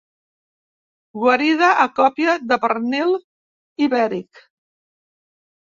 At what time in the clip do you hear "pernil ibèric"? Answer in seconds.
2.65-4.45